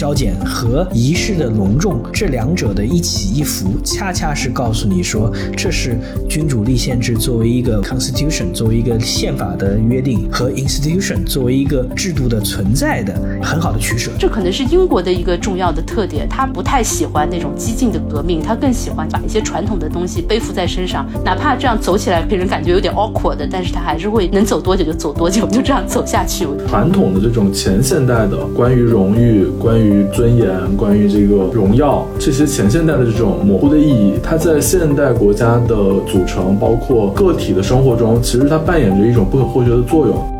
[0.00, 5.94] 消减和仪式的隆重这两者的一起一伏，恰恰是告诉你说，这是
[6.26, 14.10] 君主立宪制作为一个 constitution，作为一个宪法的约定和 institution 作为一个制度的存在的很好的取舍。
[14.18, 26.46] 这可能是英国的一个重要的特点，他不太喜欢那种激进的革命，他更喜欢把一些传统的东西背负在身上，哪怕这样走起来给人感觉有点 awkward 的，但是他还是会能走多久就走多久，就这样走下去。
[26.66, 35.76] 传统的这种前现代的关于荣誉、关于于尊严、关于这个荣耀这些前现代的这种模糊的意义，它在现代国家的
[36.06, 40.39] 组成，包括个体的生活中，其实它扮演着一种不可或缺的作用。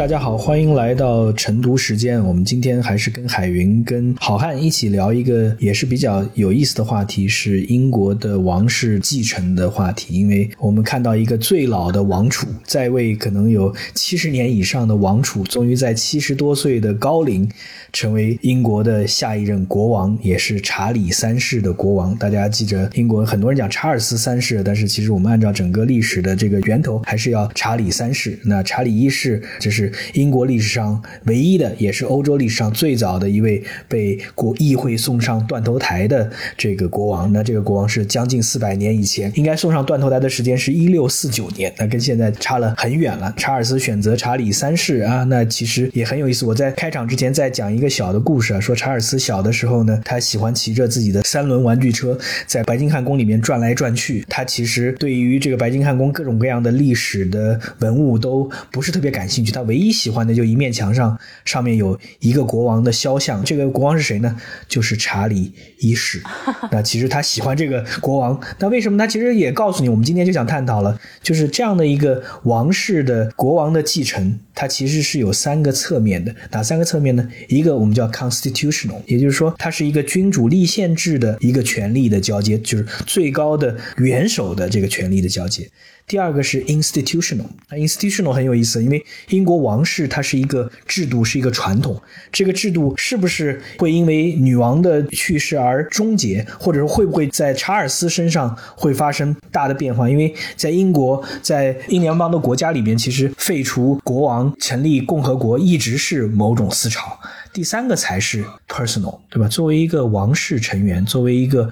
[0.00, 2.24] 大家好，欢迎来到晨读时间。
[2.24, 10.14] 我们今天还是跟海云、跟好汉一起聊一个也是比较有意思的话题，是英国的王室继承的话题。
[10.14, 17.46] 因为我们看到一个最老的王储在位，可能有七十年以上的王储，终于在七十多岁的高龄，
[17.92, 22.16] 成为英国的下一任国王，也是查理三世的国王。
[22.16, 28.38] 大家记着，英国很多人讲查尔斯三世，但是其实我们按照整个历史的这个源头，还是要查理三世。
[28.42, 29.89] 那查理一世，这是。
[30.14, 37.32] 英国历史上唯一的，也是欧洲历史上最早的一位被国议会送上断头台的这个国王。
[37.32, 43.32] 那这个国王是将近四百年以前，应该送上断头台的时间是一六四九年，那跟现在差了很远了。
[43.36, 46.44] 查尔斯选择查理三世啊，那其实也很有意思。
[46.46, 54.24] 我在开场之前再讲一个小的故事啊，说查尔斯小的时候呢，他喜欢骑着自己的三轮玩具车在白金汉宫里面转来转去。
[54.28, 59.79] 他其实对于这个白金汉宫各种各样的历史的文物都不是特别感兴趣，他唯一。
[59.88, 63.44] 喜欢的就一面墙上，上面有一个国王的肖像。
[63.44, 64.36] 这个国王是谁呢？
[64.66, 66.20] 就是查理一世。
[66.72, 76.34] 那其实他喜欢这个国王，那为什么他其实也告诉你，我们今天就想探讨了，就是这样的一个王室的国王的继承，它其实是有三个侧面的。
[76.50, 77.28] 哪三个侧面呢？
[77.48, 85.68] 一个我们叫 constitutional，也就是说，它是一个君主立宪制的一个权力的交接，就是最高的元首的这个权力的交接。
[86.10, 87.46] 第二个是 institutional。
[87.70, 92.02] institutional 很有意思，因为英国王室它是一个制度，是一个传统。
[92.32, 100.10] 这个制度是不是会因为女王的去世而终结，或者说会不会在查尔斯身上会发生大的变化？
[100.10, 107.16] 因为在英国，在英联邦的国家里边，其实废除国王、成立共和国一直是某种思潮。
[107.52, 109.46] 第三个才是 personal，对吧？
[109.46, 111.70] 作为一个王室成员，作为一个。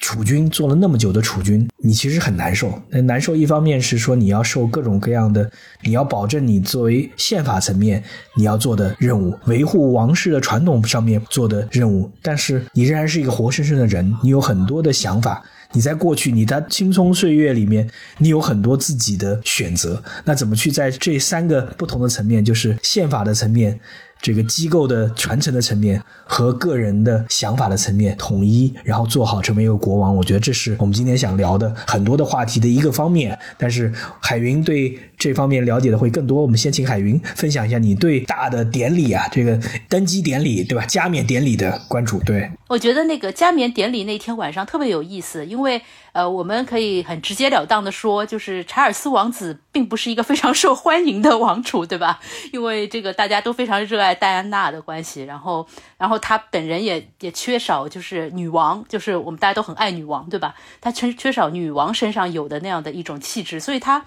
[0.00, 2.72] 储君做了那么久的储君，你其实很难受。
[2.88, 5.48] 那难受一方面是说你要受各种各样的，
[5.82, 8.02] 你要保证你作为宪法层面
[8.34, 12.10] 你要做的任务，维护王室的传统上面做的任务。
[12.22, 15.44] 但是你仍然是一个活生生的人，你有很多的想法。
[15.72, 17.88] 你在过去你的青葱岁月里面，
[18.18, 20.02] 你有很多自己的选择。
[20.24, 23.78] 那怎么去在这三个不同的层面，就是宪法的层面？
[24.20, 33.38] 这个机构的传承的层面和个人的想法的层面统一，然后做好成为一个国王，我觉得这是我们今天想聊的很多的话题的一个方面。
[33.56, 40.84] 但是海云对这方面了解的会更多，我们先请海云分享一下你对大的典礼啊，这个登基典礼对吧？
[40.86, 42.18] 加冕典礼的关注。
[42.24, 45.80] 对，我觉得那个加冕典礼那天晚上特别有意思，因为。
[46.12, 52.18] 呃，我们可以很直截了当的说，就是查尔斯王子并不是一个非常受欢迎的王储，对吧？
[52.52, 55.64] 因为这个大家都非常热爱戴安娜的关系，然后，
[55.98, 60.52] 然后他本人也也缺少就是女王，就是我们大家都很爱女王，对吧？
[60.80, 64.04] 他缺缺少女王身上有的那样的一种气质，所以他。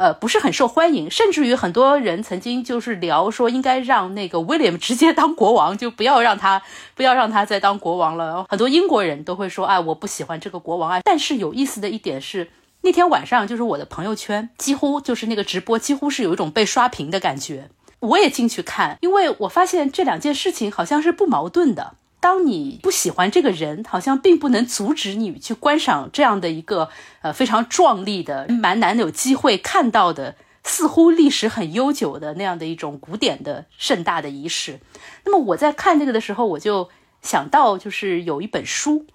[0.00, 6.62] 呃，不是很受欢迎，甚至于很多人曾经就是聊说，应该让那个 William 直接当国王，就不要让他，
[6.96, 8.46] 不要让他再当国王了。
[8.48, 11.00] 很多英国人都会说，哎，我不喜欢这个国王啊。
[11.04, 12.48] 但是有意思的一点是，
[12.80, 17.68] 那天晚上就是我的朋友圈几乎就是那个直播，几乎是有一种被刷屏的感觉。
[17.98, 21.96] 我也进去看，因为我发现这两件事情好像是不矛盾的。
[22.20, 26.90] 当你不喜欢这个人，好像并不能阻止你去观赏这样的一个
[27.22, 34.80] 呃非常壮丽的、蛮难有机会看到的、似乎历史很悠久的那样的一种古典的盛大的仪式。
[35.24, 36.90] 那么我在看这个的时候，我就
[37.22, 39.06] 想到就是有一本书，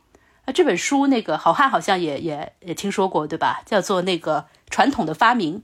[0.46, 3.62] 啊，这本书那个好汉好像也也也听说过对吧？
[3.66, 5.62] 叫做那个传统的发明。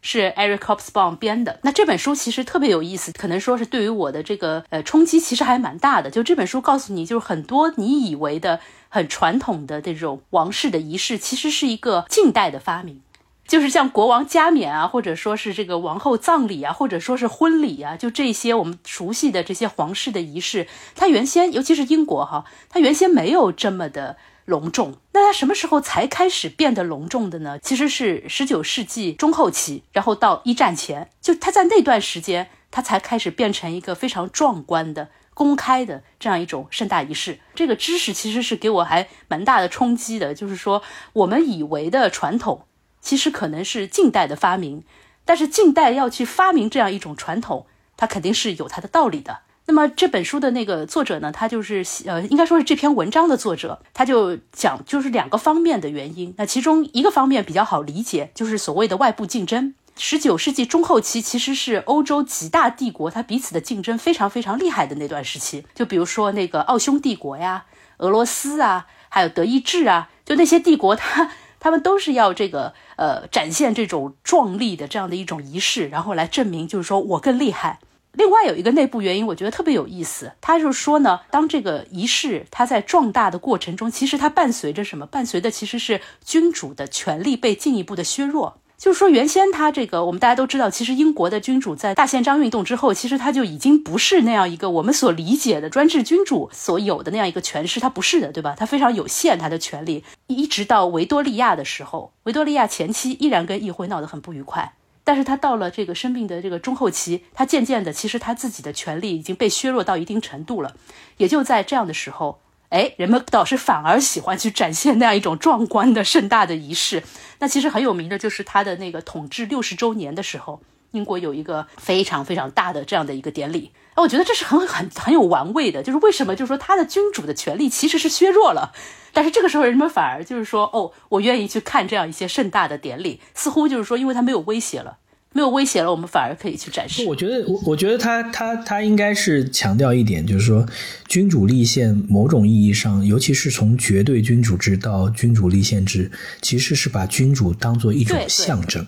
[0.00, 1.58] 是 Eric Hobsbawm 编的。
[1.62, 6.10] 那这本书其实特别有意思，可能说是对于我的这个呃冲击其实还蛮大的。
[6.10, 13.00] 就这本书告诉你，就是很多你以为的很传统的这种王室的仪式，其实是一个近代的发明。
[13.46, 24.16] 就是像国王加冕啊，或者说是这个王后葬礼啊，或者说是婚礼啊，就这些我们熟悉的这些皇室的仪式，它原先尤其是英国哈，它原先没有这么的。
[24.48, 27.58] 隆重，那它什么时候才开始变得隆重的呢？
[27.58, 37.40] 其实是十九世纪中后期，然后到一战前，就它在那段时间，它才开始变成一个非常壮观的公开的这样一种盛大仪式。
[37.54, 42.64] 这个知识其实是给我还蛮大的冲击的，就是说我们以为的传统，
[43.02, 44.82] 其实可能是近代的发明，
[45.26, 47.66] 但是近代要去发明这样一种传统，
[47.98, 49.40] 它肯定是有它的道理的。
[49.68, 56.34] 那么这本书的那个作者呢，他就是呃，应该说是这篇文章的作者，他就讲就是两个方面的原因。
[56.38, 59.74] 那其中一个方面比较好理解，就是所谓的外部竞争。
[59.98, 65.66] 十九世纪中后期其实是欧洲几大帝国它彼此的竞争非常非常厉害的那段时期。
[65.74, 67.66] 就比如说那个奥匈帝国呀、
[67.98, 71.30] 俄罗斯啊，还有德意志啊，就那些帝国，它
[71.60, 77.80] 他们都是要这个呃展现这种壮丽的这样的一种仪式，然后来证明就是说我更厉害。
[78.18, 80.32] 另外有一个内部原因，我觉得特别有意思。
[80.40, 85.06] 他就说呢，当这个仪式它在壮大的过程中，其实它伴随着什么？
[85.06, 88.58] 伴随的其实是君主的权力被进一步的削弱。
[88.76, 98.56] 就是说，原先他这个我们大家都知道，其实英国的君主在大宪章运动之后，其实他就已经不是那样一个我们所理解的专制君主所有的那样一个权势，他不是的，对吧？
[98.58, 104.74] 他非常有限，他的权力一直到维多利亚的时候，维多利亚前期依然跟议会闹得很不愉快。
[105.08, 110.76] 但是他到了这个生病的这个中后期，他渐渐的，其实他自己的权力已经被削弱到一定程度了。
[111.16, 117.02] 也就在这样的时候，哎，人们倒是反而喜欢去展现那样一种壮观的盛大的仪式。
[117.38, 120.60] 那其实很有名的就是他的那个统治六十周年的时候，
[120.90, 123.70] 英国有一个非常非常大的这样的一个典礼。
[124.02, 126.34] 我觉得这是很很很有玩味的，就是为什么？
[126.34, 128.72] 就是说他的君主的权力其实是削弱了，
[129.12, 134.98] 但是这个时候人们反而就是说，哦，我愿意去看这样一些盛大的典礼，似乎就是说，因为他没有威胁了。
[135.34, 137.04] 没有威胁了，我们反而可以去展示。
[137.04, 140.66] 我觉得，我我觉得他他他应该是强调一点，就是说，
[141.06, 146.10] 君主立宪某种意义上，尤其是从绝对君主制到君主立宪制，
[146.40, 148.84] 其实是把君主当做一种象征。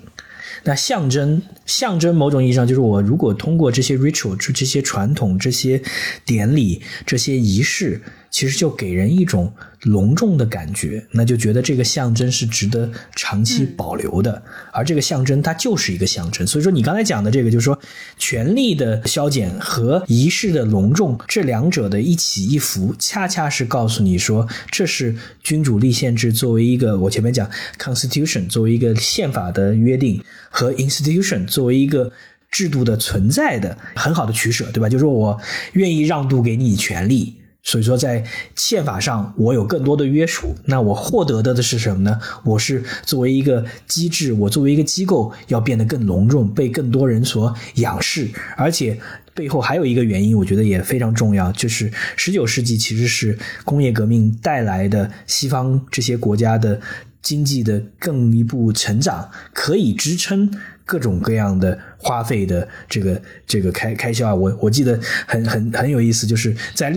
[0.65, 5.83] 那象征象征某种意义上，就是我如果通过这些 ritual，这些传统、这些
[6.25, 8.03] 典礼、这些仪式。
[8.31, 14.41] 其实就给人一种隆重的感觉，那就觉得这个象征是值得长期保留的。
[14.73, 17.79] 而这个象征它就是一个象征，所以说你刚才讲的这个，就是说
[18.17, 32.13] 权力的消减和仪式的隆重这两者的一起一伏，恰恰是告诉你说，这是君主立宪制作为一个我前面讲 constitution 作为一个宪法的约定和 institution 作为一个
[32.51, 34.89] 制度的存在的很好的取舍，对吧？
[34.89, 35.41] 就是说我
[35.73, 37.40] 愿意让渡给你权利。
[37.63, 38.25] 所以说，在
[38.57, 42.19] 宪法上我有更多的约束，那我获得的的是什么呢？
[42.43, 48.29] 我是作为一个机制，我作为一个机构要变得更隆重，被更多人所仰视。
[48.57, 48.99] 而且
[49.35, 56.81] 背后还有一个原因，我觉得也非常重要，就是十九世纪其实是工业革命带来的西方这些国家的
[57.21, 60.51] 经济的更一步成长，可以支撑
[60.87, 61.79] 各种各样的。
[62.03, 66.93] 花费的这个这个开开销啊，我我记得很很很有意思，就是在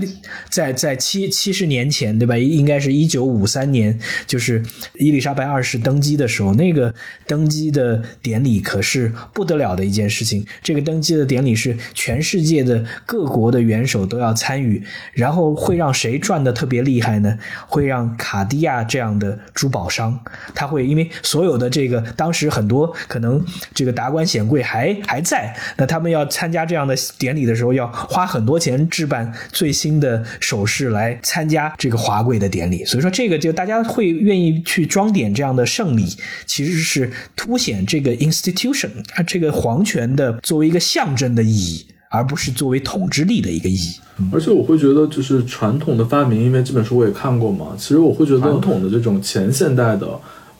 [0.49, 2.37] 在在七七十年前，对吧？
[2.37, 4.63] 应该是一九五三年，就是
[4.95, 6.93] 伊丽莎白二世登基的时候，那个
[7.27, 10.45] 登基的典礼可是不得了的一件事情。
[10.61, 14.83] 这个登基的典礼是全世界的各国的元首都要参与，
[15.13, 17.37] 然后会让谁赚的特别厉害呢？
[17.67, 20.19] 会让卡地亚这样的珠宝商，
[20.53, 32.83] 他会因为所有的这个当时很多可能这个达官显贵还还在，那他们要参加这样的典礼的时候，要花很多钱置办最新的首饰来参加这个华贵的典礼。
[32.85, 36.05] 所以说，这个就大家会愿意去装点这样的胜利，
[36.45, 43.99] 其实是凸显这个 institution 它这个皇权的作为一个象征的意义，而不是作为统治力的一个意义。
[44.31, 50.07] 而且我会觉得，就是传统的发明，因为这本书我也看过嘛，其实我会觉得传统的这种前现代的。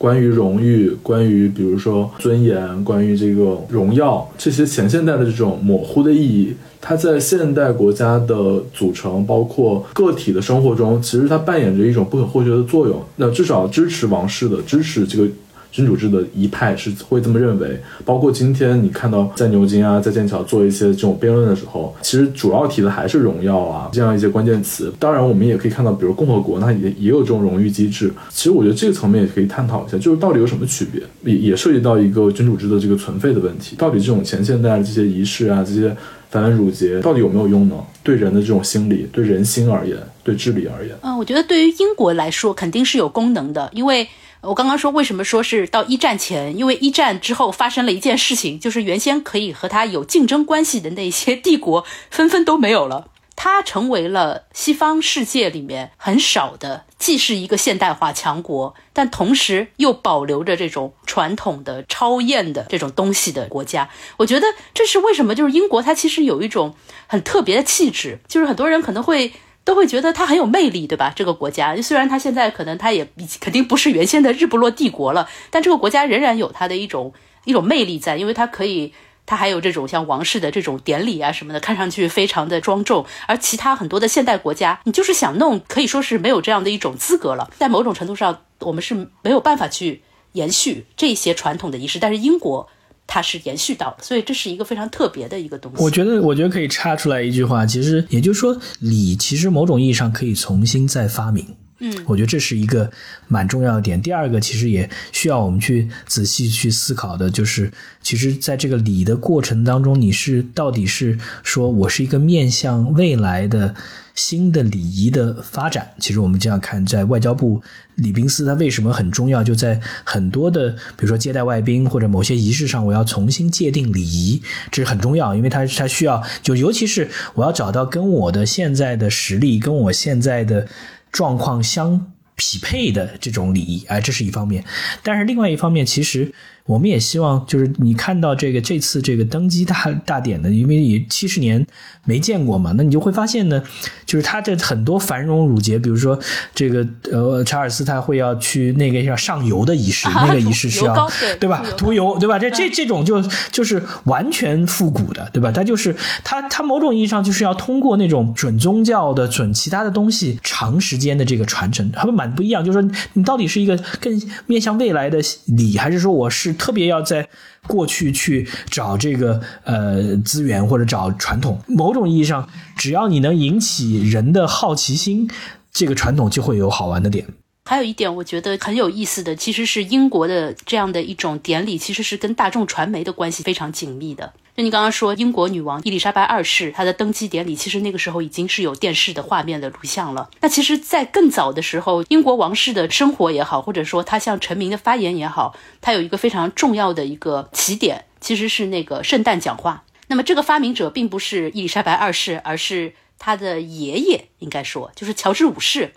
[0.03, 13.01] 关于荣誉，关于比如说尊严，关于这个荣耀，这些前现代的这种模糊的意义，它在现代国家的组成，包括个体的生活中，其实它扮演着一种不可或缺的作用。
[13.15, 15.29] 那至少支持王室的，支持这个。
[15.73, 24.93] 君主制的一派是会这么认为，包括今天你看到在牛津啊，在剑桥做一些这种辩论的时候，其实主要提的还是荣耀啊这样一些关键词。
[24.99, 28.13] 当然，我们也可以看到，比如共和国，那也也有这种荣誉机制。
[28.29, 33.75] 其实我觉得这个层面也可以探讨一下，就是到底有什么区别，也也涉及到一个君主制的这个存废的问题。
[33.75, 35.97] 到底这种前现代的这些仪式啊，这些
[36.29, 37.75] 繁文缛节，到底有没有用呢？
[38.03, 44.07] 对人的这种心理，对人心而言，对治理而言，嗯，我觉得对于英国来说肯定是有功能的，因为。
[44.43, 53.07] 我刚刚说为什么说是到一战前，因为一战之后发生了一件事情，就是原先可以和他有竞争关系的那些帝国纷纷都没有了。
[53.35, 63.89] 他成为了西方世界里面很少的，既是一个现代化强国，但同时又保留着这种传统的超验的这种东西的国家。
[64.17, 66.75] 我觉得这是为什么，就是英国它其实有一种
[67.07, 69.33] 很特别的气质，就是很多人可能会
[69.63, 71.11] 都会觉得它很有魅力，对吧？
[71.15, 73.07] 这个国家虽然它现在可能它也
[73.39, 77.13] 肯定不是原先的日不落帝国了，但这个国家仍然有它的一种
[77.45, 78.93] 一种魅力在，因为它可以。
[79.25, 83.05] 它还有这种像王室的这种典礼啊什么的，看上去非常的庄重。
[83.25, 87.49] 而其他很多的现代国家，你就是想弄，可以说是没有这样的一种资格了。
[87.57, 90.01] 在某种程度上，我们是没有办法去
[90.33, 91.99] 延续这些传统的仪式。
[91.99, 92.67] 但是英国
[93.05, 95.83] 它是延续到了，所以这是一个非常特别的一个东西。
[95.83, 101.55] 我觉得，我觉得可以插出来一句话，其实也就是说，礼其实某种意义上可以重新再发明。
[101.79, 102.89] 嗯，我觉得这是一个
[103.27, 104.01] 蛮重要的点。
[104.01, 107.69] 第二个，其实也需要我们去仔细去思考的，就是
[108.01, 113.75] 其实在这个礼的过程当中，你是到底是说我是一个面向未来的
[114.15, 115.91] 新的礼仪的发展。
[115.99, 117.61] 其实我们这样看，在外交部
[117.95, 119.43] 礼宾司它为什么很重要？
[119.43, 124.41] 就在很多的，比如说接待外宾或者某些仪式上，我要重新界定礼仪，
[124.71, 130.67] 这是很重要，因为它它需要，就尤其是我要找到跟我的现在的实力，跟我现在的。
[131.13, 134.65] 状况相匹配的这种礼仪，哎，这是一方面。
[135.03, 136.33] 但是另外一方面，其实。
[136.65, 141.65] 我们也希望，就是你看到这个这次这个登基大大典呢，因为也七十年
[142.05, 143.61] 没见过嘛，那你就会发现呢，
[144.05, 146.17] 就是他这很多繁荣缛节，比如说
[146.55, 151.61] 这个呃查尔斯他会要去那个要上游的仪式， 那个仪式是要对吧？
[151.75, 152.39] 涂油对吧？
[152.39, 155.51] 这这这种就就是完全复古的，对吧？
[155.51, 155.93] 他就是
[156.23, 162.63] 他他某种意义上就是要通过那种准宗教的准其他的东西长时间的这个传承，他们蛮不一样。
[162.63, 166.52] 就是说你到底是一个更面向未来的礼，还是说我是？
[166.53, 167.27] 特别要在
[167.67, 175.29] 过去去找这个呃资源或者找传统，某种意义上，只要你能引起人的好奇心，
[175.71, 177.25] 这个传统就会有好玩的点。
[177.65, 184.33] 还有一点我觉得很有意思的，其实是英国的这样的一种典礼，其实是跟大众传媒的关系非常紧密的。
[184.55, 190.29] 就你刚刚说，英国女王伊丽莎白二世她的登基典礼，其实那个时候已经是有电视的画面的录像了。
[190.41, 199.83] 那其实，在更早的时候，英国王室的生活也好，或者说他向臣民的发言也好，他有一个非常重要的一个起点，其实是那个圣诞讲话。
[200.05, 205.93] 那么这个发明者并不是伊丽莎白二世，而是他的爷爷，应该说就是乔治五世。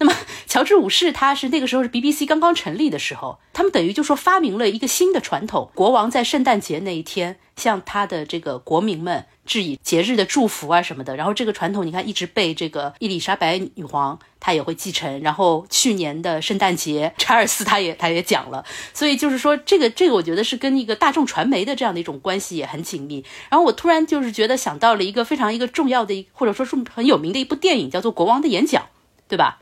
[0.00, 0.14] 那么，
[0.46, 11.16] 乔治五世他是那个时候是 BBC 刚刚成立的时候，他们等于就说发明了一个新的传统，国王在圣诞节那一天向他的这个国民们致以节日的祝福啊什么的。
[11.16, 15.20] 然后这个传统你看一直被这个伊丽莎白女皇她也会继承。
[15.20, 18.64] 然后去年的圣诞节，查尔斯他也他也讲了。
[18.94, 23.24] 所以就是说这个这个我觉得是跟一个大众传媒的这样的一种关系也很紧密。
[23.50, 28.82] 然后我突然就是觉得想到了一个非常一个重要的一，或者说是很有名的一部电影，叫做《国王的演讲》，
[29.26, 29.58] 对吧？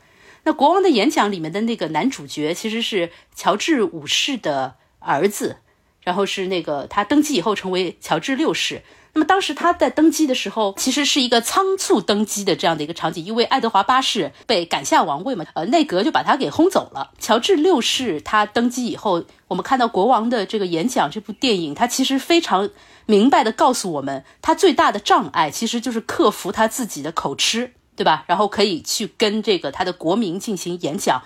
[0.47, 5.57] 那国王的演讲里面的那个男主角其实是乔治五世的儿子，
[6.01, 8.81] 然后是那个他登基以后成为乔治六世。
[9.11, 17.11] 那么当时他在登基的时候，其实是一个仓促登基的这样的一个场景，因为爱德华八世被赶下王位嘛，呃，内阁就把他给轰走了。
[17.19, 22.69] 乔治六世他登基以后，我们看到国王的这个演讲这部电影，他其实非常
[23.05, 27.73] 明白的告诉我们，他最大的障碍其实就是克服他自己的口吃。
[27.97, 28.23] 对吧？
[28.27, 31.23] 然后可以去跟这个他的国民进行演讲，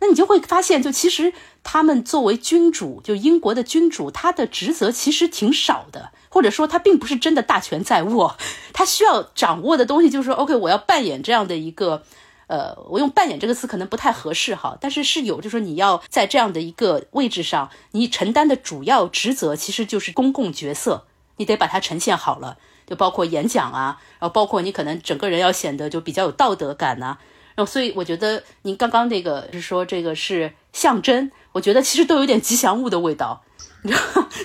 [0.00, 8.36] 那你就会发现，就其实他们作为君主，就英国的君主，他的职责其实挺少的，或者说他并不是真的大权在握，
[8.72, 12.02] 他需要掌握的东西就是说，OK，我要扮演这样的一个，
[12.46, 21.04] 呃，我用扮演这个词可能不太合适哈，但是是有，就是说你要在这样的一个位置上，你承担的主要职责其实就是公共角色，
[21.36, 22.56] 你得把它呈现好了。
[22.86, 27.16] 就包括演讲啊，然后包括你可能整个人要显得就比较有道德感呐，
[27.54, 33.43] 然后所以我觉得您刚刚那个是说这个是象征，我觉得其实都有点吉祥物的味道。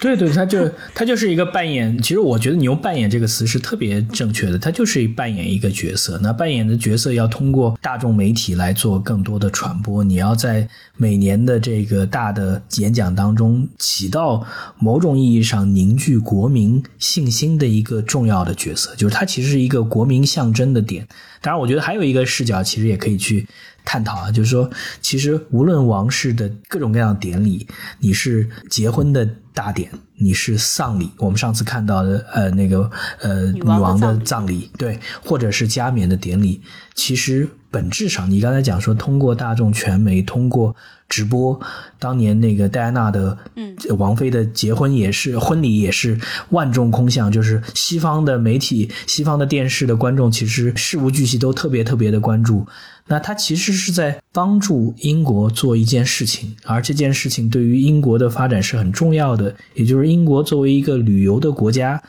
[0.01, 1.98] 对 对，他就他就是一个扮演。
[2.01, 6.19] 其实我觉得你用“扮演”这个词是特别正确的，他就是扮演一个角色。
[6.22, 10.03] 那扮演的角色要通过大众媒体来做更多的传播。
[10.03, 10.67] 你要在
[10.98, 14.46] 每年的这个大的演讲当中起到
[14.77, 21.08] 某种意义上凝聚国民信心的一个重要的角色，就是它其实是一个国民象征的点。
[21.41, 23.48] 当然，我觉得还有一个视角，其实也可以去。
[23.86, 24.69] 探讨啊，就是说，
[25.01, 27.67] 其实无论王室的各种各样的典礼，
[28.00, 32.89] 你是结婚的大典，你是丧礼，我们上次看到的，呃，那个
[33.21, 36.62] 呃女王的葬礼，对，或者是加冕的典礼，
[36.95, 40.75] 其实本质上，你刚才讲说通过大众传媒，通过
[41.07, 41.59] 直播，
[41.97, 52.65] 当年那个戴安娜的，嗯，王菲的结婚也是婚礼也是万众空巷，就是西方的媒体、西方的电视的观众其实事无巨细都特别特别的关注。
[53.07, 62.01] 那他其实是在帮助英国做一件事情，而这件事情对于英国的发展是很重要的，也就是英国作为一个旅游的国家。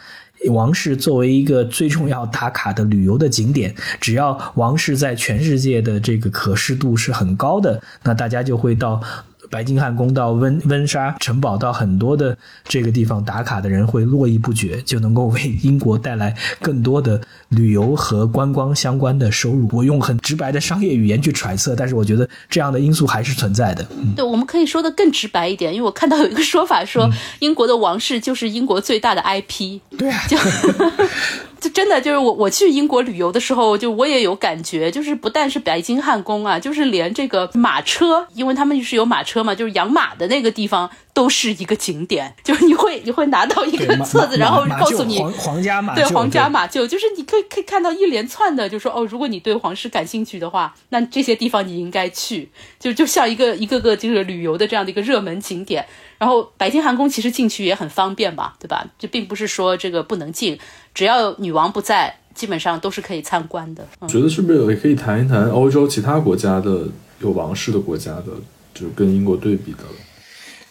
[0.48, 9.00] 王室作为一个最重要打卡的旅游的景点，只要王室在全世界的这个可视度是很高的，那大家就会到。
[9.50, 19.68] 白金汉宫到温温莎城堡到很多的这个地方打卡的人会络绎不绝，就能够为英国带来更多的旅游和观光相关的收入。
[19.72, 23.84] 我用很直白的商业语言去揣测，但是我觉得这样的因素还是存在的。
[24.14, 29.80] 对，我们可以说的更直白一点，因为我看到有一个说法说，英国的王室就是英国最大的 IP。
[29.98, 30.22] 对啊。
[30.28, 30.36] 就
[31.60, 42.34] 就真的就是我我去英国旅游的时候，就我也有感觉，就是不但是白金汉宫啊，就是连这个马车，因为他们是有马车嘛，就是养马的那个地方都是一个景点。
[42.42, 55.86] 就是你会你会拿到一个册子，然后告诉你皇皇家马对皇家马厩，就是你可以可以看到一连串的，就说哦，如果你对皇室感兴趣的话，那这些地方你应该去，就就像一个一个个就是旅游的这样的一个热门景点。
[56.18, 58.86] 然后白金汉宫其实进去也很方便吧，对吧？
[58.98, 60.58] 就并不是说这个不能进。
[60.94, 63.86] 只要女王不在，基本上都是可以参观的。
[64.06, 66.86] 觉得是不是也可以谈一谈欧洲其他国家的
[67.20, 68.26] 有王室的国家的，
[68.74, 69.90] 就跟英国对比的了。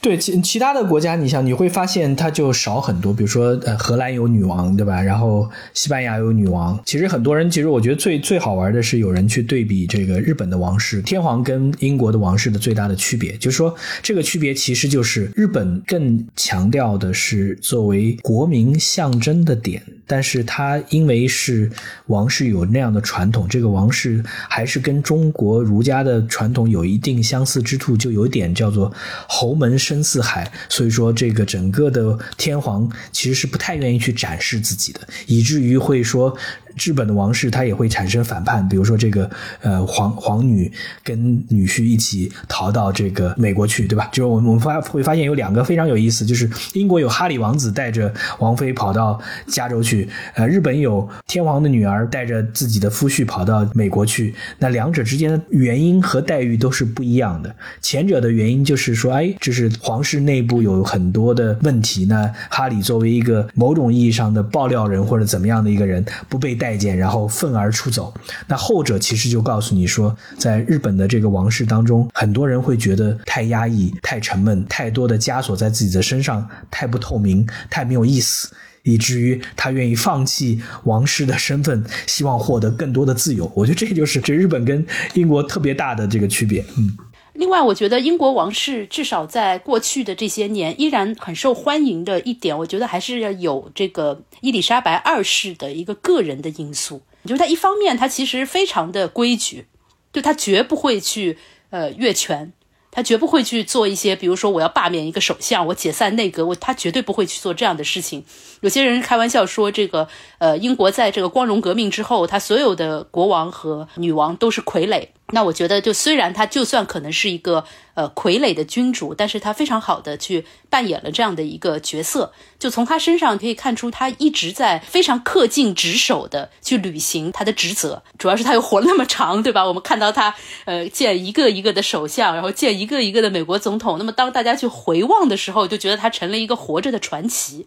[0.02, 3.14] 对其其他的国家，你像你会发现它就少很多。
[3.14, 5.02] 比如说，呃，荷兰有女王，对吧？
[5.02, 6.80] 然后西班牙有女王。
[6.86, 19.84] 其实很多人，其实我觉得最最好玩的是有人去对比这个日本的王室，天皇跟英国的王室的最大的区别，就是说这个区别其实就是日本更强调的是作为国民象征的点。
[20.08, 21.70] 但是它因为是
[22.08, 28.92] 王室有那样的传统，这个王室还是跟中国儒家的传统有一定相似之处，就有点叫做
[29.28, 36.38] 侯门深似海，所以说这个整个的天皇其实是不太愿意去展示自己的，以至于会说。
[36.78, 39.30] 日本的王室他也会产生反叛，比如说这个
[39.62, 40.72] 呃皇皇女
[41.04, 44.10] 跟女婿一起逃到这个美国去，对吧？
[44.12, 57.54] 就是我们我们发会发现有两个非常有意思，就是英国有哈里王子带着王妃跑到加州去，呃，日本有天皇的女儿带着自己的夫婿跑到美国去，那两者之间的原因和待遇都是不一样的。
[57.82, 66.80] 前者的原因就是说，哎，这是皇室内部有很多的问题，那哈里作为一个某种意义上的爆料人或者怎么样的一个人，不被待。
[66.80, 68.14] 见，然后愤而出走。
[68.48, 78.50] 那后者其实就告诉你说，在日本的这个王室当中，很多人会觉得太压抑、太沉闷，太多的枷锁在自己的身上，太不透明，太没有意思，
[78.84, 83.52] 以至于他愿意放弃王室的身份，希望获得更多的自由。
[83.54, 86.64] 我觉得这就是这日本跟英国特别大的这个区别。
[86.78, 86.96] 嗯。
[87.40, 97.02] 另外，我觉得英国王室至少在过去的这些年依然很受欢迎的一点，我觉得还是要有这个伊丽莎白二世的一个个人的因素。
[97.24, 99.68] 就是他一方面，他其实非常的规矩，
[100.12, 101.38] 就他绝不会去
[101.70, 102.52] 呃越权，
[103.00, 108.26] 他绝不会去做一些，比如说我要罢免一个首相，我解散内阁，我他绝对不会去做这样的事情。
[108.60, 110.06] 有些人开玩笑说，这个
[110.38, 115.08] 呃英国在这个光荣革命之后，他所有的国王和女王都是傀儡。
[115.32, 117.64] 那我觉得，就虽然他就算可能是一个
[118.00, 122.32] 呃傀儡的君主，但是他非常好的去扮演了这样的一个角色。
[122.58, 128.02] 就从他身上可以看出，他一直在非常恪尽职守的去履行他的职责。
[128.18, 129.66] 主要是他又活了那么长，对吧？
[129.66, 130.34] 我们看到他
[130.64, 133.98] 呃见一个一个的首相，然后见一个一个的美国总统。
[133.98, 137.66] 那么当大家去回望的时候，就觉得他成了一个活着的传奇。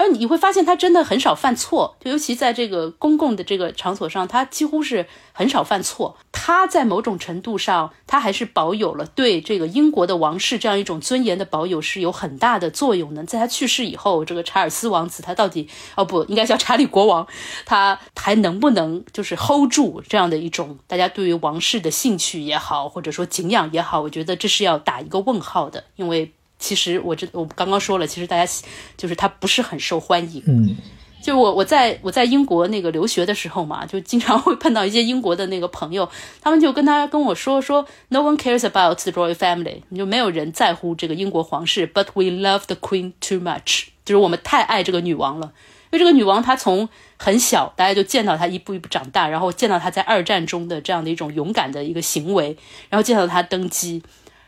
[0.00, 6.16] 而你会发现，他真的很少犯错，就尤其在这个公共的这个场所上，他几乎是很少犯错。
[6.32, 13.22] 他在某种程度上，他还是保有了对这个英国的王室这样一种尊严的保有，是有很大的作用的。
[13.24, 17.26] 在他去世以后，这个查尔斯王子他到底哦不应该叫查理国王，
[17.66, 26.32] 他还能不能就是 hold 住这样的一种大家对于王室的兴趣也好，或者说敬仰也好，我觉得这是要打一个问号的，因为。
[26.60, 28.52] 其实我这我刚刚说了，其实大家
[28.96, 30.40] 就是他不是很受欢迎。
[30.46, 30.76] 嗯，
[31.22, 36.08] 就我我在我在英国那个留学的时候嘛，就经常会碰到一些英国的那个朋友，
[36.40, 45.52] 他们就跟他跟我说说，No one cares about the royal family，就没有人在乎这个英国皇室，But we love the queen too much，就是我们太爱这个女王了。
[45.90, 52.56] 因为这个女王她从很小，大家就见到她一步一步长大，然后见到她在二战中的这样的一种勇敢的一个行为，
[52.88, 54.00] 然后见到她登基，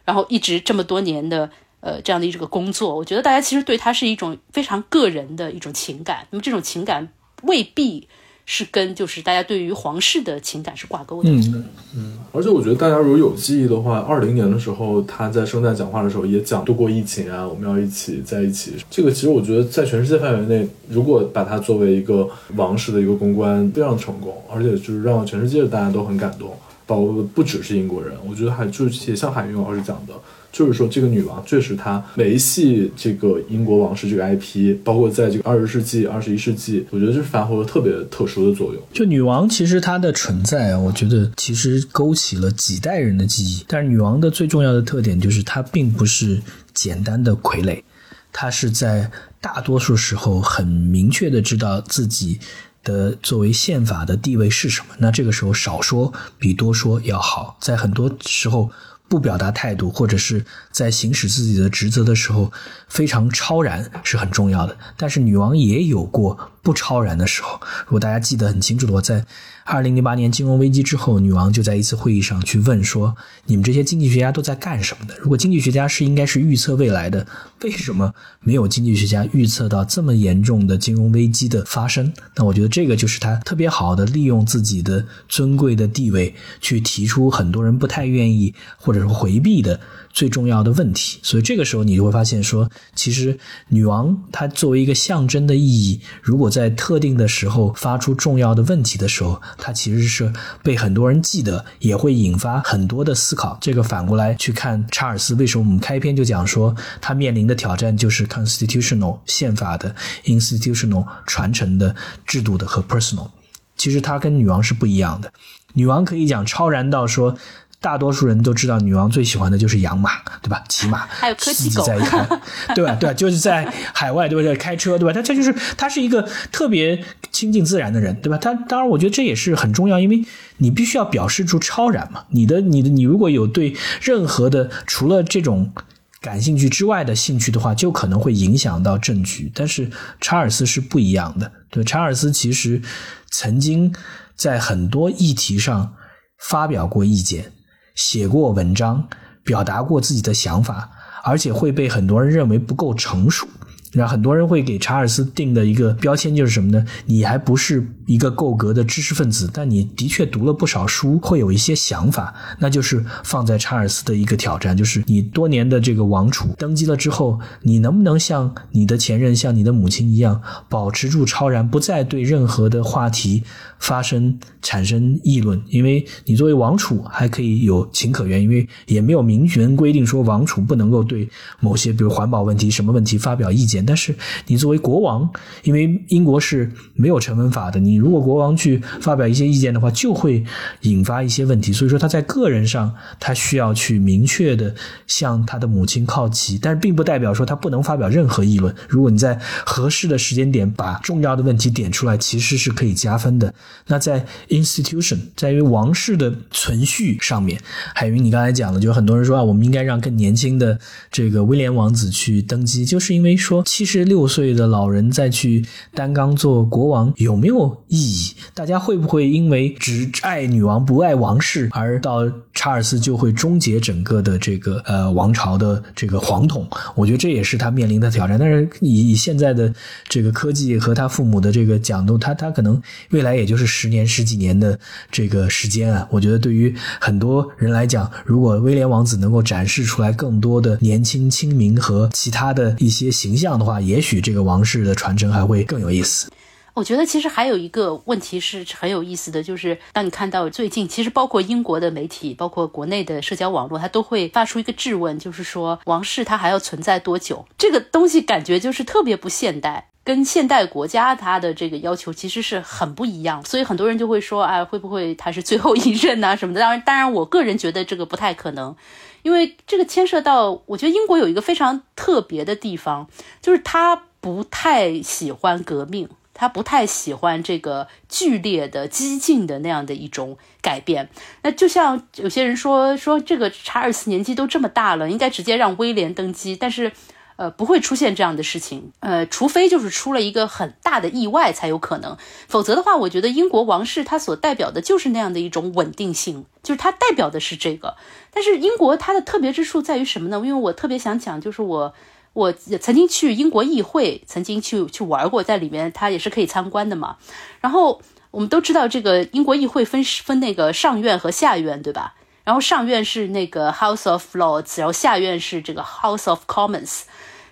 [0.04, 1.50] 然后一直这么多年的。
[1.82, 6.24] 呃，这样的一个工作，我觉得大家其实对他是一种非常个人的一种情感。
[6.30, 7.08] 那么这种情感
[7.42, 8.06] 未必
[8.46, 11.28] 是跟就是大家对于皇室的情感是挂钩的。
[11.28, 11.64] 嗯
[11.96, 18.74] 嗯，而且我觉得大家如果有记忆的话，二零年的时候他在圣诞讲话的时候也讲度过疫情啊，我们要一起在一起。
[18.88, 30.14] 这个其实我觉得在全世界范围内，如果把它作为一个王室的一个公关，非常成功，而且就是让全世界的大家都很感动，包括不只是英国人，我觉得还就是像海云老师讲的。
[30.52, 38.82] 就是说，这个女王确实她维系这个英国王室这个 IP，包括在这个二十世纪、二十一世纪，我觉得是发挥了特别特殊的作用。
[38.92, 43.64] 就女王其实她的存在，我觉得其实勾起了几代人的记忆。
[43.66, 46.42] 但是女王的最重要的特点就是她并不是
[46.74, 47.82] 简单的傀儡，
[48.30, 49.10] 她是在
[49.40, 52.38] 大多数时候很明确的知道自己
[52.84, 54.94] 的作为宪法的地位是什么。
[54.98, 58.70] 那这个时候少说比多说要好，在很多时候。
[59.08, 62.50] 不表达态度，或者是在行使自己的职责的时候
[62.88, 64.76] 非常超然，是很重要的。
[64.96, 67.60] 但是女王也有过不超然的时候。
[67.84, 69.24] 如果大家记得很清楚的话，在
[69.64, 75.14] 二零零八年金融危机之后，女王就在一次会议上去问说：“你们这些经济学家都在干什么的？
[75.20, 77.24] 如果经济学家是应该是预测未来的，
[77.62, 89.12] 为什么没有经济学家预测到这么严重的金融危机的发生？”那我觉得这个就是他特别好的利用自己的尊贵的地位，去提出很多人不太愿意或者说。
[89.22, 89.78] 回避的
[90.12, 103.58] 最重要的问题，所以这个时候你就会发现说，其实女王她作为一个象征的意义，如果在特定的时候发出重要的问题的时候，它其实是被很多人记得，也会引发很多的思考。
[103.60, 111.94] 这个反过来去看查尔斯，为什么我们开篇就讲说他面临的挑战就是 constitutional 宪法的 institutional 传承的
[112.26, 113.28] 制度的和 personal。
[113.76, 115.32] 其实他跟女王是不一样的，
[115.74, 117.36] 女王可以讲超然到说。
[117.82, 120.62] 大多数人都知道，女王最喜欢的就是养马，对吧？
[120.68, 122.26] 骑马，还有科技狗，在开，
[122.74, 122.94] 对吧？
[122.94, 124.54] 对，就是在海外，对不对？
[124.56, 125.12] 开车，对吧？
[125.12, 128.38] 他这就是他是一个特别亲近自然的人，对吧？
[128.38, 130.24] 他当然，我觉得这也是很重要，因为
[130.58, 132.24] 你必须要表示出超然嘛。
[132.30, 135.72] 你的你的你如果有对任何的除了这种
[136.20, 139.50] 感兴趣之外的兴趣的话，就可能会影响到政局。
[139.52, 139.90] 但是
[140.20, 142.80] 查尔斯是不一样的，对，查尔斯其实
[143.28, 143.92] 曾经
[144.36, 145.94] 在很多议题上
[146.38, 147.50] 发表过意见。
[147.94, 149.06] 写过文章，
[149.42, 150.90] 表达过自己的想法，
[151.22, 153.46] 而且会被很多人认为不够成熟。
[153.92, 156.84] 然后很多人会给查尔斯定的一个标签就是什么呢？
[157.06, 162.34] 你还不是一个够格的知识分子，但你的确读了不少书，会有一些想法。
[162.58, 173.42] 那就是放在查尔斯的一个挑战，就是你多年的这个王储登基了之后，你能不能像你的前任、像你的母亲一样，保持住超然，不再对任何的话题。
[173.78, 181.28] 发生产生议论，因为你作为王储还可以有情可原，因为也没有明文规定说王储不能够对
[181.58, 183.81] 某些比如环保问题什么问题发表意见。
[183.84, 184.14] 但是
[184.46, 185.28] 你作为国王，
[185.64, 190.44] 因为英国是没有成文法的，你如果国王去发表一些意见的话，就会
[190.82, 191.72] 引发一些问题。
[191.72, 194.74] 所以说他在个人上他需要去明确的
[195.06, 198.74] 向他的母亲靠齐，但是并不代表说他不能发表任何议论。
[198.88, 203.52] 如果你在合适的时间点把重要的问题点出来，其实是可以加分的。
[203.86, 207.60] 那在 institution，在于王室的存续上面，
[207.94, 210.78] 海云，你刚才讲了，就很多人说啊，我们应该让更年轻的
[211.10, 218.34] 这个威廉王子去登基，就是因为说七十六岁的老人再去担纲做国王有没有意义？
[218.52, 226.68] 大家会不会因为只爱女王不爱王室，而到查尔斯就会终结整个的这个呃王朝的这个皇统？
[226.94, 228.38] 我觉得这也是他面临的挑战。
[228.38, 229.72] 但是以以现在的
[230.06, 232.78] 这个科技和他父母的这个角度，他他可能
[233.12, 233.64] 未来也就是。
[233.64, 234.78] 十年十几年的
[235.10, 246.28] 这个时间啊，我觉得对于很多人来讲，如果威廉王子能够展示出来更多的年轻、亲民和其他的一些形象的话，也许这个王室的传承还会更有意思。
[246.74, 257.46] 我觉得其实还有一个问题是很有意思的，就是当你看到最近，其实包括英国的媒体，包括国内的社交网络，它都会发出一个质问，就是说王室它还要存在多久？
[257.56, 259.90] 这个东西感觉就是特别不现代。
[260.04, 266.60] 跟现代国家它的这个要求其实是很不一样，所以很多人就会说，哎，会不会他是最后一任呐什么的？
[266.60, 268.74] 当然，当然，我个人觉得这个不太可能，
[269.22, 273.06] 因为这个牵涉到，我觉得英国有一个非常特别的地方，
[273.40, 281.08] 就是他不太喜欢革命，他不太喜欢这个剧烈的、激进的那样的一种改变。
[281.42, 286.90] 那就像有些人说，说这个查尔斯年纪都这么大了，应该直接让威廉登基，但是。
[287.36, 292.16] 呃，不会出现这样的事情，呃，除非就是出了一个很大的意外才有可能，
[292.46, 297.96] 否则的话，我觉得英国王室它所代表的就是那样的一种稳定性，就是它代表的是这个。
[298.32, 300.36] 但是英国它的特别之处在于什么呢？
[300.44, 301.94] 因为我特别想讲，就是我
[302.34, 307.16] 我曾经去英国议会，曾经去去玩过，在里面它也是可以参观的嘛。
[307.60, 312.14] 然后我们都知道这个英国议会分分那个上院和下院，对吧？
[312.44, 317.02] 然后上院是那个 House of Lords，然后下院是这个 House of Commons。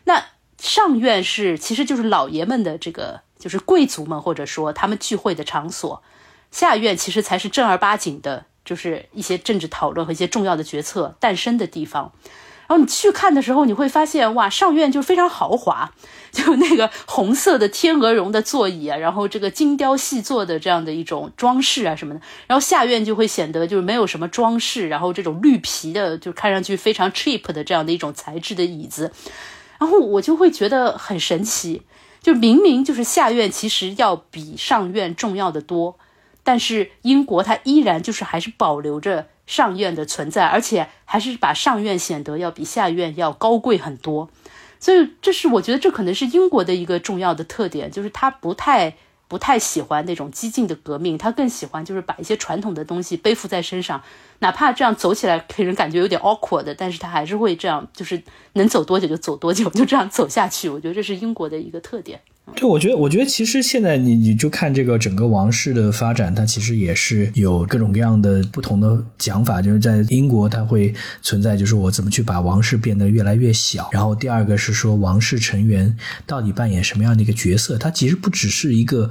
[0.05, 0.25] 那
[0.59, 6.03] 上院是其实就是老爷们的这个，就是贵族们或者说他们聚会的场所。
[6.51, 12.13] 下院其实才是正儿八经的，就是一些政治讨论和一些重要的决策诞生的地方。
[12.71, 15.93] 然后你去看的时候，你会发现哇，上院就非常豪华，
[16.31, 22.21] 就那个红色的天鹅绒的座椅啊，然后这个精雕细作的这样的一种装饰啊什么的。
[22.47, 29.11] 然后下院就会显得就是没有什么装饰，然后这种绿皮的，就看上去非常 cheap 的这样的一种材质的椅子。
[29.81, 31.83] 然后我就会觉得很神奇，
[32.23, 35.99] 就明明就是下院其实要比上院重要的多，
[36.45, 39.27] 但是英国它依然就是还是保留着。
[39.51, 44.31] 上院的存在，而且还是把上院显得要比下院要高贵很多，
[44.79, 48.95] 所以这是我觉得这可能是英国的一个重要的特点，就是他不太
[49.27, 54.01] 不太喜欢那种激进的革命，他更喜欢就是把一些传统的东西背负在身上，
[54.39, 60.69] 哪怕这样走起来给人感觉有点 awkward 的，但是他还是会这样，就是能走多久就走多久，就这样走下去。
[60.69, 62.21] 我觉得这是英国的一个特点。
[62.53, 69.63] 对我觉得，我觉得其实现在你你就看这个整个王室的发展，它其实也是有各种各样的不同的讲法。
[69.63, 73.89] 就是在英国，它会存在，就是我怎么去把王室变得越来越小。
[73.93, 77.79] 然后第二个是说，王室成员到底扮演什么样的一个角色？
[77.79, 79.09] 它其实不只是一个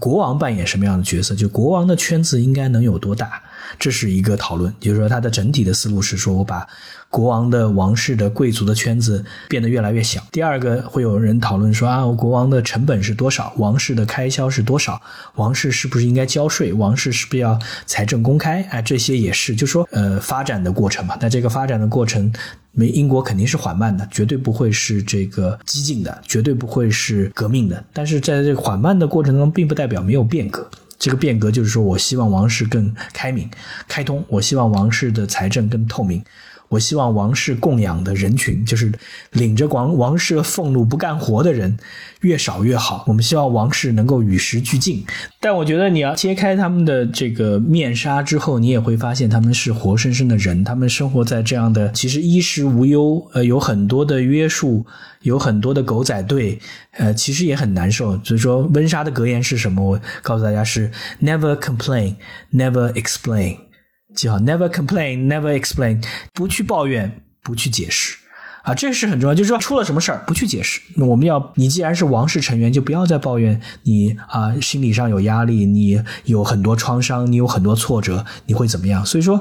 [0.00, 3.42] 国王扮演什么样的角色，就国王的圈子应该能有多大？
[3.78, 6.66] 这是一个讨论，就是说它的整体的思路是说我把。
[7.12, 10.24] 国王的王室的贵族的圈子变得越来越小。
[10.30, 13.52] 第二个会有人讨论说啊，国王的成本是多少？
[13.56, 15.02] 王室的开销是多少？
[15.34, 16.72] 王室是不是应该交税？
[16.72, 18.62] 王室是不是要财政公开？
[18.70, 21.18] 哎，这些也是，就说呃发展的过程嘛。
[21.20, 22.32] 那这个发展的过程，
[22.70, 27.82] 没英国肯定是缓慢的，绝对不会是这个激进的，绝对不会是革命的。
[27.92, 30.70] 但是在这缓慢的过程中，并不代表没有变革。
[31.00, 33.50] 这个变革就是说我希望王室更开明、
[33.88, 36.22] 开通，我希望王室的财政更透明。
[36.70, 38.90] 我希望王室供养的人群，就是
[39.32, 41.76] 领着王王室俸禄不干活的人
[42.20, 43.04] 越少越好。
[43.08, 45.04] 我们希望王室能够与时俱进。
[45.40, 54.86] 但我觉得你要揭开他们的这个面纱之后，你也会发现他们是活生生的人，他们生活在这样的其实衣食无忧，呃，有很多的约束，
[55.22, 56.56] 有很多的狗仔队，
[56.92, 58.16] 呃，其实也很难受。
[58.22, 59.84] 所以说，温莎的格言是什么？
[59.84, 62.14] 我告诉大家是：Never complain,
[62.52, 63.69] never explain。
[64.14, 68.16] 记好，never complain，never explain，不去抱怨，不去解释，
[68.64, 69.34] 啊，这是很重要。
[69.34, 70.80] 就是说，出了什么事儿，不去解释。
[70.96, 79.06] 那我们要，你既然是王室成员，就不要再抱怨你啊，心理上有压力，你有很多创伤，你有很多挫折，你会怎么样？
[79.06, 79.40] 所以说，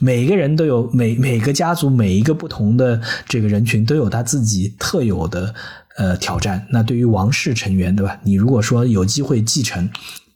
[0.00, 5.54] 每个人都有每每个家族，每一个不同的这个人群都有他自己特有的
[5.96, 6.66] 呃挑战。
[6.70, 8.18] 那对于王室成员，对吧？
[8.24, 9.88] 你如果说有机会继承。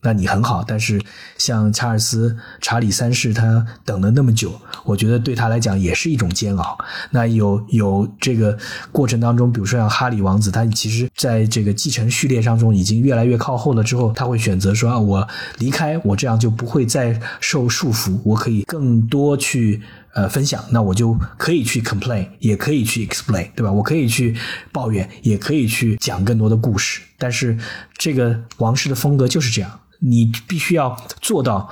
[0.02, 1.00] 那你很好，但是
[1.38, 4.52] 像查尔斯、查理三世，他等了那么久，
[4.84, 6.76] 我觉得对他来讲也是一种煎熬。
[7.10, 8.58] 那有有这个
[8.90, 15.26] 过程当中，比如说像哈里王子，他其实在这个继承序列当中已经越来越靠后了，之后他会选择说啊，我
[15.58, 19.80] 离开，我这样就不会再受束缚，我可以更多去
[20.14, 23.72] 呃分享，那我就可以去 complain，也可以去 explain，对吧？
[23.72, 24.37] 我可以去
[24.72, 27.01] 抱怨，也可以去讲更多的故事。
[27.18, 27.59] 但是
[27.96, 29.81] 这个王室的风格就是这样。
[30.05, 31.68] 你必须要做到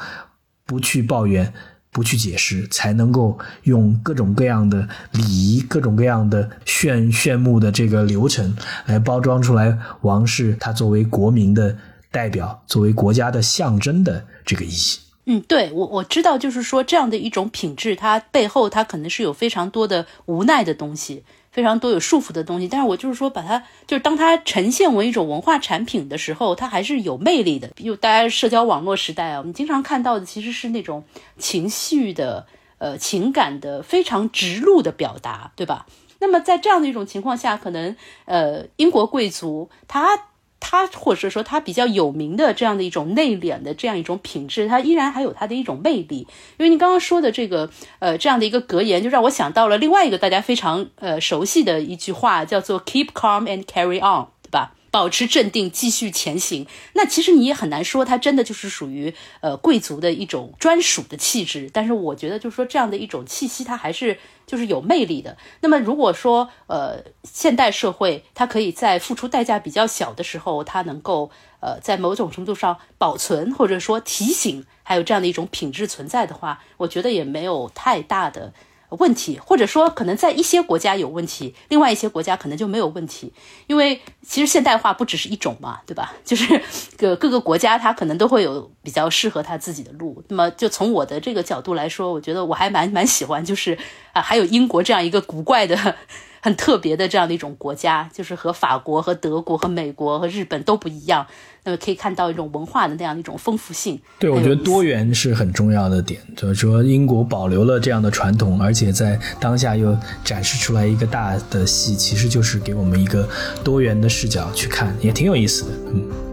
[0.65, 1.53] 不去抱怨、
[1.91, 11.77] 不去解释，才能够用各种各样的礼仪、各种各样的炫炫目的这个流程来包装出来王室它作为国民的
[12.13, 15.10] 代表、作为国家的象征的这个意义。
[15.27, 21.25] 嗯，对我我知道，就是说这样的一种品质，它背后它可能是有非常多的无奈的东西。
[21.53, 27.67] 非常多有束缚的东西，但是我就是说，把它就是当它呈现为一种文化产品的时候，它还是有魅力的。
[27.75, 31.03] 比如大家社交网络时代啊，我们经常看到的其实是那种
[31.39, 32.47] 情绪的、
[32.79, 35.87] 呃情感的非常直露的表达，对吧？
[36.21, 40.30] 那么在这样的一种情况下，可能呃英国贵族他。
[40.61, 46.27] 他或者说他比较有名的这样的一种内敛的这样一种品质，他依然还有他的一种魅力。
[46.59, 54.75] 因为你刚刚说的这个呃这样的一个格言，就让我想到了另外一个大家非常呃熟悉的一句话，叫做 “Keep calm and carry on”，对吧？
[54.91, 56.67] 保持镇定，继续前行。
[56.95, 61.71] 那其实你也很难说，它真的就是属于呃贵族的一种专属的气质。
[61.73, 65.37] 但是我觉得，就是说这样的一种气息，它还是就是有魅力的。
[65.61, 78.53] 那么如果说呃现代社会，它可以在付出代价比较小的时候，它能够呃在某种程度上保存或者说提醒，还有这样的一种品质存在的话，我觉得也没有太大的。
[78.99, 83.33] 问题，或者说可能在一些国家有问题，另外一些国家可能就没有问题。
[83.67, 86.13] 因为其实现代化不只是一种嘛，对吧？
[86.25, 86.63] 就是
[86.97, 90.23] 各各个国家它可能都会有比较适合它自己的路。
[90.29, 93.79] 那么就从我的这个角度来说，我觉得我还蛮蛮喜欢，就是
[94.13, 95.97] 啊，还有英国这样一个古怪的。
[96.41, 101.27] 很特别的这样的一种国家，就是和法国、和德国、和美国、和日本都不一样。
[101.63, 104.01] 那么可以看到一种文化的那样的一种丰富性。
[104.19, 113.29] 对，我觉得多元是很重要的点，就是说英国保留了这样的传统，而且在当下又展示出来一个大的戏，其实就是给我们一个
[113.63, 115.71] 多元的视角去看，也挺有意思的。
[115.93, 116.30] 嗯。